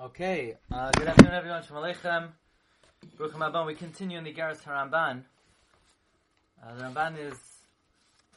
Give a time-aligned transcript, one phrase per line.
[0.00, 1.62] Okay, uh, good afternoon everyone.
[1.62, 2.28] Shalom Aleichem.
[3.18, 3.66] Baruch Haba.
[3.66, 5.22] We continue in the Geras Haramban.
[6.62, 7.38] Uh, the Ramban is,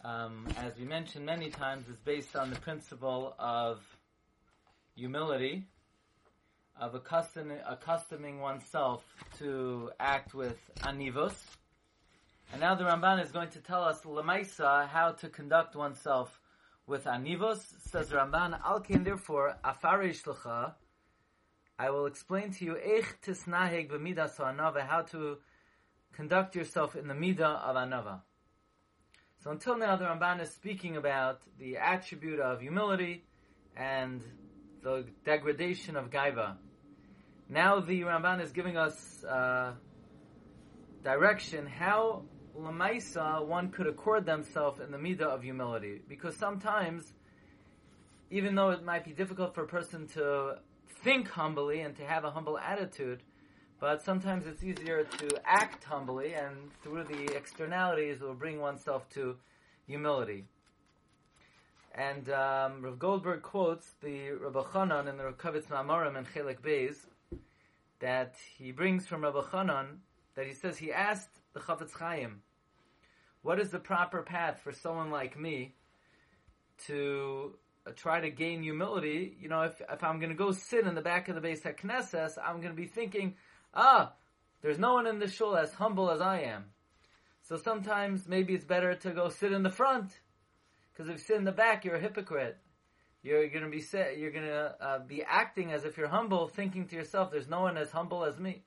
[0.04, 3.80] um, as we mentioned many times, is based on the principle of
[4.98, 5.64] humility,
[6.80, 9.06] of accustoming, accustoming oneself
[9.40, 11.36] to act with anivos.
[12.52, 16.38] And now the Ramban is going to tell us lemaisa how to conduct oneself
[16.86, 17.62] with anivos.
[17.80, 20.74] Says Ramban, Alkin therefore afarish lecha.
[21.78, 22.78] I will explain to you
[24.80, 25.38] how to
[26.14, 28.22] conduct yourself in the midah of anava.
[29.44, 33.26] So until now, the Ramban is speaking about the attribute of humility
[33.76, 34.24] and
[34.82, 36.56] the degradation of gaiva.
[37.50, 39.74] Now the Ramban is giving us uh,
[41.04, 42.24] direction how
[42.58, 47.14] lamaisa one could accord themselves in the midah of humility, because sometimes,
[48.32, 50.56] even though it might be difficult for a person to
[51.04, 53.22] think humbly and to have a humble attitude,
[53.80, 59.36] but sometimes it's easier to act humbly, and through the externalities will bring oneself to
[59.88, 60.46] humility.
[61.94, 66.96] And um, Rav Goldberg quotes the Rabbi Chanan in the Rakavitz Ma'amarim and Chelik Beis
[68.00, 69.98] that he brings from Rabbi Chanan
[70.36, 72.42] that he says he asked the Chafetz Chaim,
[73.42, 75.76] what is the proper path for someone like me
[76.88, 77.54] to
[77.92, 79.38] try to gain humility?
[79.40, 81.62] You know, if, if I'm going to go sit in the back of the Beis
[81.62, 83.36] HaKnesses, I'm going to be thinking,
[83.74, 84.14] ah,
[84.62, 86.66] there's no one in the shul as humble as I am.
[87.44, 90.12] So sometimes maybe it's better to go sit in the front,
[90.92, 92.58] because if you sit in the back, you're a hypocrite.
[93.22, 93.84] You're going to be
[94.20, 97.62] you're going to uh, be acting as if you're humble, thinking to yourself, "There's no
[97.62, 98.64] one as humble as me."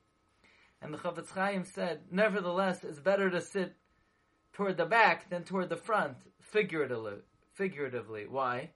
[0.80, 3.74] And the Chafetz Chaim said, nevertheless, it's better to sit
[4.52, 7.14] toward the back than toward the front, figuratively.
[7.54, 8.70] Figuratively, why?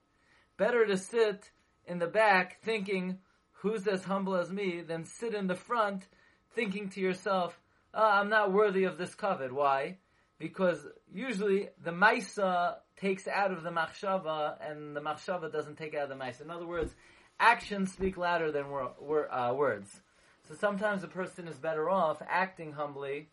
[0.63, 1.51] Better to sit
[1.87, 3.19] in the back thinking,
[3.63, 6.07] "Who's as humble as me?" than sit in the front
[6.55, 7.61] thinking to yourself,
[7.93, 9.53] oh, I'm not worthy of this covet.
[9.53, 9.99] Why?
[10.39, 16.05] Because usually the Maisa takes out of the Machshava and the Machshava doesn't take out
[16.05, 16.43] of the Maisa.
[16.43, 16.95] In other words,
[17.41, 20.01] actions speak louder than uh, words.
[20.49, 23.31] So sometimes a person is better off acting humbly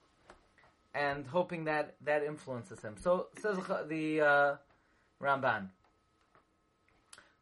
[0.96, 2.96] and hoping that that influences him.
[3.00, 3.58] So says
[3.88, 4.56] the uh,
[5.22, 5.70] Ramban.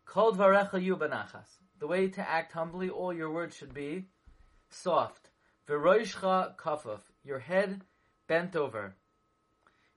[0.07, 1.47] Kol dvarecha yubanachas.
[1.79, 4.05] The way to act humbly, all your words should be
[4.69, 5.29] soft.
[5.67, 7.81] V'roishcha kafuf, your head
[8.27, 8.95] bent over.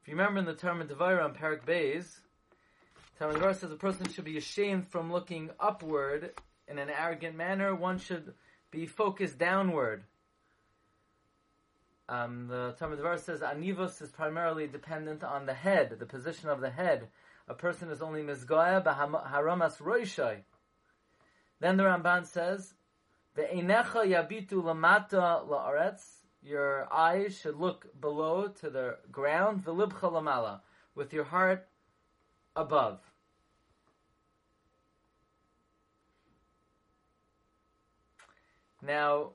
[0.03, 2.07] If you remember in the Tomer Devorah on Parak Beis,
[3.21, 6.33] Tomer Devorah says a person should be ashamed from looking upward
[6.67, 7.75] in an arrogant manner.
[7.75, 8.35] One should
[8.71, 10.03] be focused downward.
[12.09, 16.61] Um, the Tomer Devorah says anivos is primarily dependent on the head, the position of
[16.61, 17.09] the head.
[17.51, 20.43] A person is only mizgoya haramas roishai.
[21.59, 22.75] Then the Ramban says
[23.35, 26.01] the Ve'enecha yabitu lamata la'aretz.
[26.45, 29.65] Your eyes should look below to the ground.
[29.65, 30.61] V'libcha lamala.
[30.95, 31.67] With your heart
[32.55, 33.01] above.
[38.81, 39.31] Now,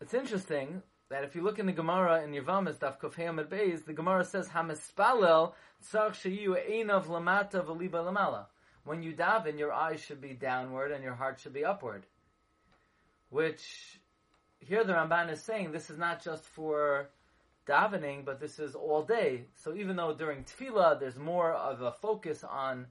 [0.00, 0.80] it's interesting
[1.14, 4.24] that if you look in the Gemara in Yavamas, Daf Kofheim at Beis, the Gemara
[4.24, 5.52] says, Hamispalel
[5.88, 8.46] tzarch sheyu einav lamata v'liba lamala
[8.84, 12.04] when you daven, your eyes should be downward and your heart should be upward.
[13.30, 13.98] Which,
[14.58, 17.08] here the Ramban is saying this is not just for
[17.66, 19.46] davening, but this is all day.
[19.54, 22.86] So even though during tefillah there's more of a focus on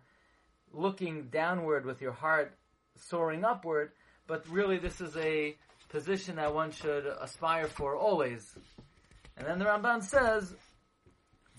[0.72, 2.58] looking downward with your heart
[2.96, 3.92] soaring upward,
[4.26, 5.56] but really this is a
[5.94, 8.58] position that one should aspire for always.
[9.38, 10.56] And then the Ramban says,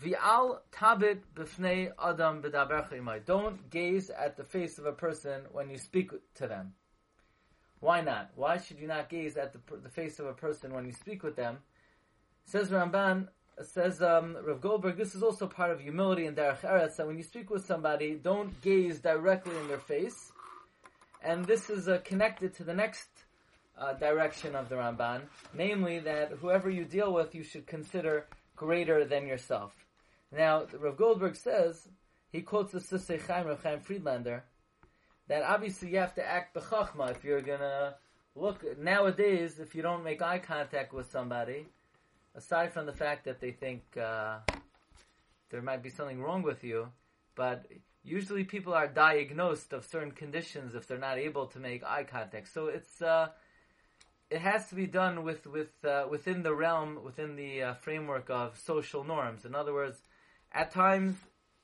[0.02, 5.78] V'al tabit b'fnei adam b'daber Don't gaze at the face of a person when you
[5.78, 6.72] speak to them.
[7.78, 8.32] Why not?
[8.34, 11.22] Why should you not gaze at the, the face of a person when you speak
[11.22, 11.58] with them?
[12.44, 13.28] Says Ramban,
[13.62, 17.16] says um, Rav Goldberg, this is also part of humility and Derech Eretz, that when
[17.16, 20.32] you speak with somebody, don't gaze directly in their face.
[21.22, 23.06] And this is uh, connected to the next
[23.78, 25.22] uh, direction of the Ramban,
[25.52, 28.26] namely that whoever you deal with, you should consider
[28.56, 29.72] greater than yourself.
[30.30, 31.88] Now, Rav Goldberg says,
[32.30, 34.44] he quotes the Sifsei Chaim, Rav Chaim Friedlander,
[35.28, 37.94] that obviously you have to act b'chachma if you're gonna
[38.34, 41.66] look, nowadays, if you don't make eye contact with somebody,
[42.34, 44.38] aside from the fact that they think, uh,
[45.50, 46.88] there might be something wrong with you,
[47.36, 47.66] but
[48.02, 52.52] usually people are diagnosed of certain conditions if they're not able to make eye contact.
[52.52, 53.28] So it's, uh,
[54.34, 58.28] it has to be done with, with, uh, within the realm, within the uh, framework
[58.30, 59.44] of social norms.
[59.44, 59.98] In other words,
[60.50, 61.14] at times,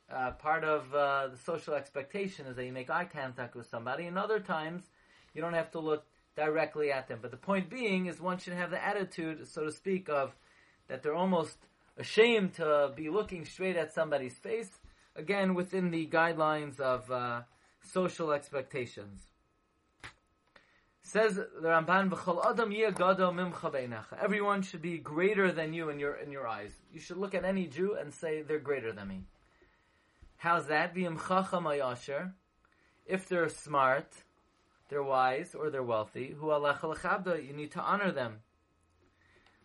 [0.08, 4.04] uh, part of uh, the social expectation is that you make eye contact with somebody,
[4.06, 4.84] and other times,
[5.34, 6.04] You don't have to look
[6.36, 7.18] directly at them.
[7.22, 10.32] But the point being is one should have the attitude, so to speak, of
[10.88, 11.56] that they're almost
[11.96, 14.70] ashamed to be looking straight at somebody's face.
[15.16, 17.42] Again, within the guidelines of uh,
[17.82, 19.29] social expectations.
[21.12, 26.14] Says the Ramban, "V'chol adam gado mimcha Everyone should be greater than you in your
[26.14, 26.72] in your eyes.
[26.92, 29.24] You should look at any Jew and say they're greater than me.
[30.36, 30.94] How's that?
[30.94, 32.34] V'im chacham ayasher.
[33.06, 34.06] If they're smart,
[34.88, 38.42] they're wise, or they're wealthy, you need to honor them.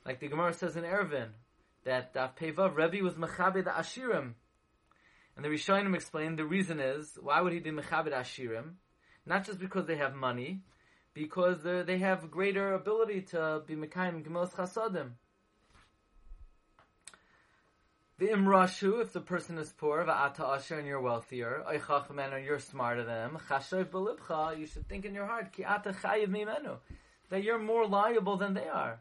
[0.04, 1.30] Like the Gemara says in Eruvin,
[1.84, 4.34] that Daf Pevav, Rebbe was mechabed ashirim.
[5.36, 8.78] And the Rishonim explained the reason is, why would he be mechabed ashirim?
[9.28, 10.62] Not just because they have money,
[11.16, 15.12] because uh, they have greater ability to be mekayim gemos chasadim.
[18.18, 22.60] The imrashu, if the person is poor, va'ata asher, and you're wealthier, oichachman, and you're
[22.60, 26.78] smarter than them, chashav belibcha, you should think in your heart, ki ata chayiv mimenu,
[27.30, 29.00] that you're more liable than they are.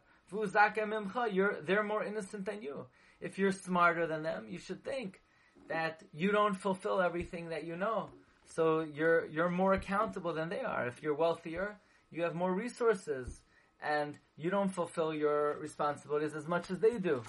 [1.30, 2.86] You're, they're more innocent than you.
[3.20, 5.20] If you're smarter than them, you should think
[5.68, 8.08] that you don't fulfill everything that you know.
[8.46, 10.88] So you're, you're more accountable than they are.
[10.88, 11.78] If you're wealthier,
[12.16, 13.40] you have more resources
[13.82, 17.22] and you don't fulfill your responsibilities as much as they do.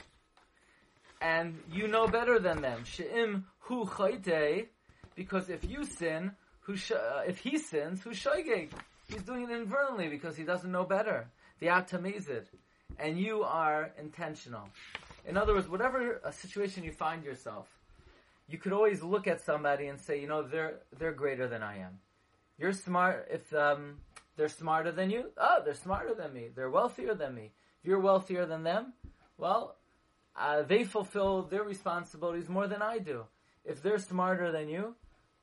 [1.21, 2.83] And you know better than them.
[2.85, 4.67] She'im hu chayte,
[5.15, 8.69] because if you sin, who sh- uh, if he sins, who shoygeg?
[9.07, 11.27] He's doing it inadvertently because he doesn't know better.
[11.59, 12.45] The atamezid.
[12.97, 14.69] And you are intentional.
[15.27, 17.67] In other words, whatever a situation you find yourself,
[18.47, 21.79] you could always look at somebody and say, you know, they're they're greater than I
[21.79, 21.99] am.
[22.57, 23.27] You're smart.
[23.31, 23.97] If um,
[24.37, 25.31] they're smarter than you.
[25.37, 26.49] Oh, they're smarter than me.
[26.53, 27.51] They're wealthier than me.
[27.81, 28.93] If you're wealthier than them,
[29.37, 29.77] well,
[30.35, 33.25] uh, they fulfill their responsibilities more than I do.
[33.63, 34.95] If they're smarter than you,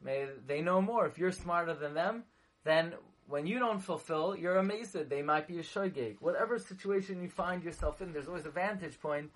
[0.02, 1.06] may they know more.
[1.06, 2.24] If you're smarter than them,
[2.64, 2.94] then
[3.26, 4.94] when you don't fulfill, you're amazed.
[5.08, 6.16] They might be a shogeg.
[6.20, 9.30] Whatever situation you find yourself in, there's always a vantage point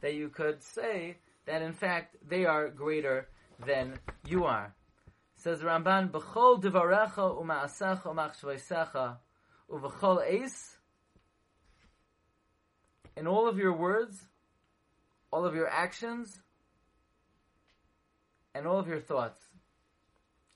[0.00, 1.16] that you could say
[1.46, 3.28] that in fact they are greater
[3.66, 3.94] than
[4.26, 4.72] you are.
[5.42, 9.16] Says Ramban, "B'chol divarecha u'ma'asecha u'machshveisecha
[9.70, 10.76] u'v'chol eis."
[13.16, 14.28] In all of your words,
[15.30, 16.42] all of your actions,
[18.54, 19.40] and all of your thoughts,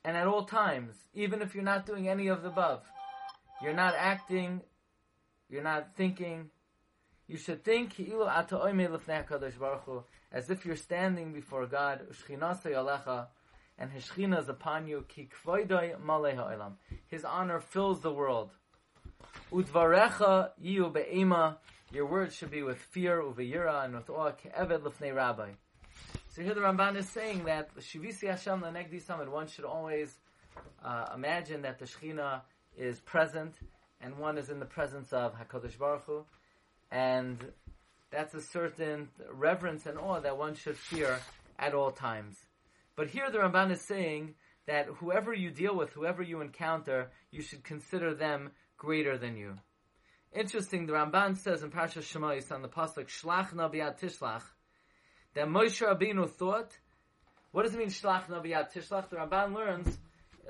[0.05, 2.83] and at all times, even if you're not doing any of the above,
[3.63, 4.61] you're not acting,
[5.49, 6.51] you're not thinking.
[7.27, 7.99] You should think
[10.31, 12.03] as if you're standing before God
[13.79, 15.05] and His Shechina is upon you.
[15.09, 16.75] Ki kvoidoi malei ha'olam.
[17.09, 18.51] His honor fills the world.
[19.53, 21.59] Udvarecha yiu be'ema.
[21.93, 24.33] Your words should be with fear, uveyira, and with awe.
[24.33, 25.51] Ke'eved lifnei rabbi.
[26.29, 30.19] So here the Ramban is saying that Shivisi Hashem Lenegdi Tamid, one should always
[30.85, 32.41] uh, imagine that the Shechina
[32.77, 33.55] is present
[34.01, 36.25] and one is in the presence of HaKadosh Baruch Hu.
[36.91, 37.39] And
[38.11, 41.21] that's a certain reverence and awe that one should fear
[41.59, 42.37] at all times.
[42.97, 44.35] But here the Ramban is saying
[44.67, 49.59] that whoever you deal with, whoever you encounter, you should consider them greater than you.
[50.33, 54.43] Interesting, the Ramban says in Parsha Shemais on the pasuk Shlach Nabiyat Tishlach
[55.35, 56.77] that Moshe Rabbeinu thought.
[57.53, 59.09] What does it mean Shlach Nabiyat Tishlach?
[59.09, 59.99] The Ramban learns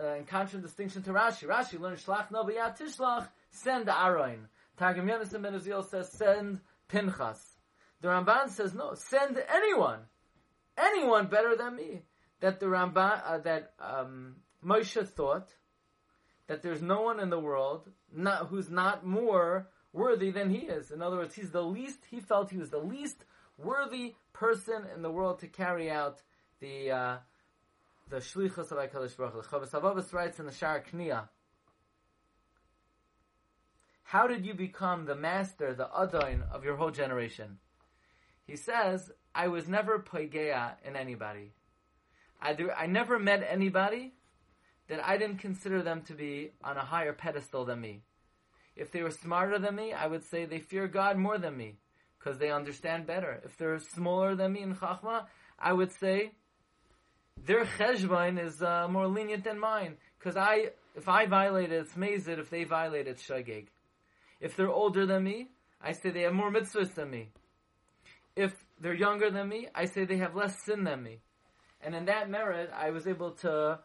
[0.02, 1.46] uh, in contradistinction to Rashi.
[1.46, 4.48] Rashi learns Shlach Nabiyat Tishlach send Aaron.
[4.78, 7.40] Targum Yonasan Ben Uziel says send Pinchas.
[8.00, 10.00] The Ramban says no, send anyone,
[10.76, 12.02] anyone better than me
[12.44, 15.48] that the Ramban, uh, that um, Moshe thought
[16.46, 20.90] that there's no one in the world not, who's not more worthy than he is.
[20.90, 23.24] In other words, he's the least, he felt he was the least
[23.56, 26.20] worthy person in the world to carry out
[26.60, 27.16] the, uh,
[28.10, 29.60] the shlichus of HaKadosh Baruch Hu.
[29.60, 31.30] Chavos writes in the Shar Kniya,
[34.02, 37.56] how did you become the master, the Adain of your whole generation?
[38.46, 41.54] He says, I was never poigeya in anybody.
[42.40, 44.12] I, I never met anybody
[44.88, 48.02] that I didn't consider them to be on a higher pedestal than me.
[48.76, 51.76] If they were smarter than me, I would say they fear God more than me
[52.18, 53.40] because they understand better.
[53.44, 55.26] If they're smaller than me in Chachma,
[55.58, 56.32] I would say
[57.46, 61.94] their cheshbon is uh, more lenient than mine because I, if I violate it, it's
[61.94, 62.38] mazid.
[62.38, 63.66] If they violate it, it's shagig.
[64.40, 65.48] If they're older than me,
[65.80, 67.30] I say they have more mitzvahs than me.
[68.36, 71.20] If they're younger than me, I say they have less sin than me.
[71.84, 73.78] And in that merit, I was able to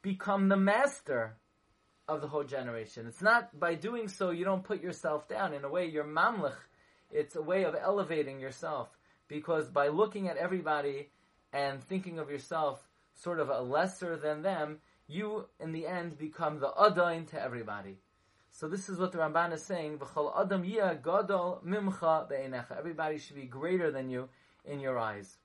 [0.00, 1.36] become the master
[2.06, 3.06] of the whole generation.
[3.06, 5.52] It's not by doing so you don't put yourself down.
[5.52, 6.54] In a way, you're mamlich.
[7.10, 8.88] It's a way of elevating yourself.
[9.26, 11.10] Because by looking at everybody
[11.52, 16.60] and thinking of yourself sort of a lesser than them, you in the end become
[16.60, 17.98] the adain to everybody.
[18.50, 19.98] So this is what the Ramban is saying.
[19.98, 22.78] V'chol adam yia gadol mimcha be'enecha.
[22.78, 24.28] Everybody should be greater than you
[24.64, 25.38] in your eyes.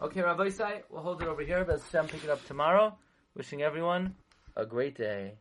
[0.00, 1.66] Okay, Rabbi Isai, we'll hold it over here.
[1.68, 2.96] Let's pick it up tomorrow.
[3.34, 4.14] Wishing everyone
[4.54, 5.34] a great day.